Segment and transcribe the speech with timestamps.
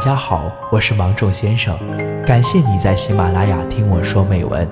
[0.00, 1.78] 家好，我是芒种先生，
[2.24, 4.66] 感谢你在喜马拉雅听我说美文。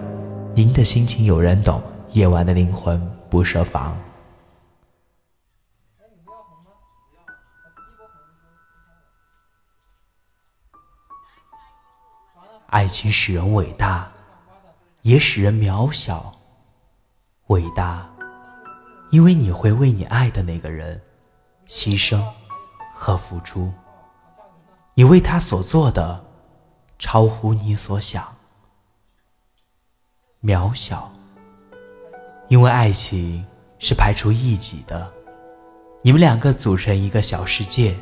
[0.54, 2.98] 您的心情有人懂，夜晚的灵魂
[3.28, 3.94] 不设防。
[12.68, 14.10] 爱情使人伟大，
[15.02, 16.32] 也使人渺小。
[17.48, 18.08] 伟大，
[19.10, 20.98] 因为你会为你爱的那个人
[21.66, 22.24] 牺牲
[22.94, 23.70] 和付出。
[24.98, 26.24] 你为他所做的，
[26.98, 28.34] 超乎你所想。
[30.42, 31.08] 渺小，
[32.48, 33.46] 因为爱情
[33.78, 35.08] 是排除异己的。
[36.02, 37.96] 你们两个组成一个小世界，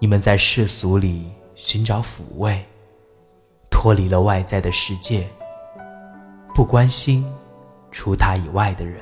[0.00, 2.66] 你们在世俗里寻找抚慰，
[3.70, 5.30] 脱离了外在的世界，
[6.52, 7.24] 不关心
[7.92, 9.00] 除他以外的人，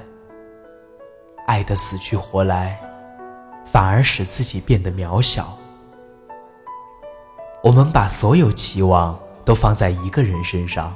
[1.47, 2.79] 爱得死去活来，
[3.65, 5.57] 反而使自己变得渺小。
[7.63, 10.93] 我们把所有期望都放在一个人身上，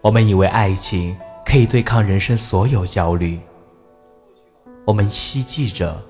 [0.00, 3.38] 我们以为爱情可以对抗人生所有焦虑。
[4.86, 6.02] 我们希冀着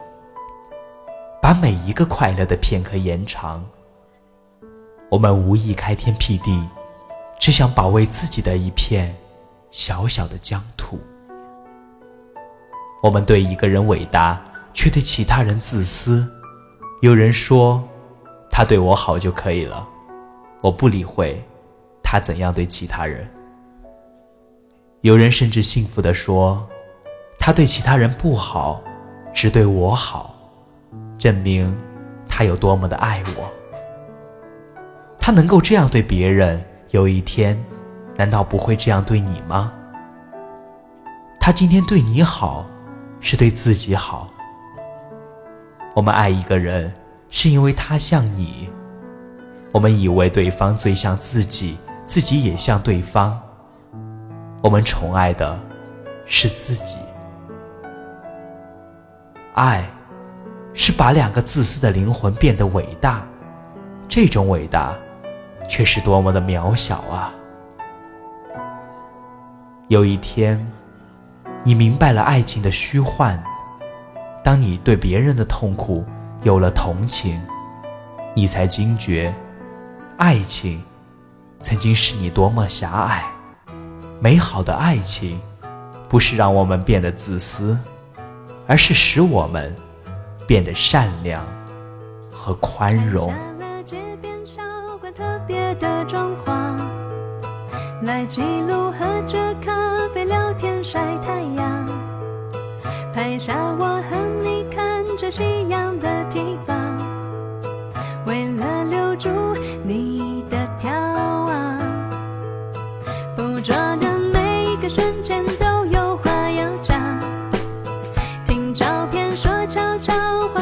[1.42, 3.64] 把每一个快乐的片刻延长。
[5.10, 6.64] 我们无意开天辟地，
[7.40, 9.12] 只想保卫自己的一片
[9.72, 11.00] 小小的疆土。
[13.02, 14.40] 我们对一个人伟大，
[14.72, 16.24] 却对其他人自私。
[17.02, 17.82] 有人说。
[18.50, 19.86] 他对我好就可以了，
[20.60, 21.40] 我不理会
[22.02, 23.26] 他怎样对其他人。
[25.02, 26.68] 有人甚至幸福的说，
[27.38, 28.82] 他对其他人不好，
[29.32, 30.34] 只对我好，
[31.16, 31.74] 证明
[32.28, 33.50] 他有多么的爱我。
[35.18, 37.58] 他能够这样对别人，有一天，
[38.16, 39.72] 难道不会这样对你吗？
[41.38, 42.66] 他今天对你好，
[43.20, 44.28] 是对自己好。
[45.94, 46.92] 我们爱一个人。
[47.30, 48.68] 是因为他像你，
[49.70, 53.40] 我们以为对方最像自己，自己也像对方。
[54.60, 55.58] 我们宠爱的
[56.26, 56.96] 是自己。
[59.54, 59.88] 爱，
[60.74, 63.24] 是把两个自私的灵魂变得伟大，
[64.08, 64.94] 这种伟大，
[65.68, 67.32] 却是多么的渺小啊！
[69.88, 70.64] 有一天，
[71.62, 73.40] 你明白了爱情的虚幻，
[74.42, 76.04] 当你对别人的痛苦。
[76.42, 77.38] 有了同情，
[78.34, 79.34] 你才惊觉，
[80.16, 80.82] 爱情
[81.60, 83.22] 曾经是你多么狭隘。
[84.20, 85.38] 美好的爱情，
[86.08, 87.76] 不是让我们变得自私，
[88.66, 89.74] 而是使我们
[90.46, 91.44] 变得善良
[92.32, 93.30] 和宽容。
[98.02, 99.72] 来记录喝着咖
[100.14, 101.86] 啡聊天晒太阳，
[103.12, 105.89] 拍下我和你看着夕阳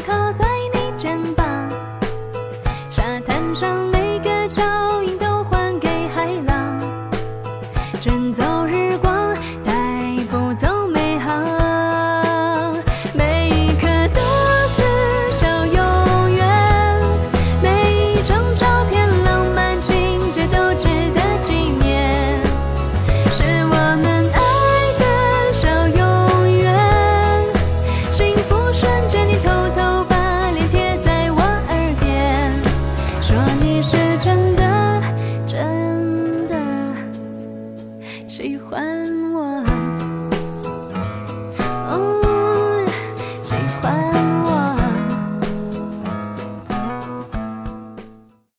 [0.00, 0.47] 靠在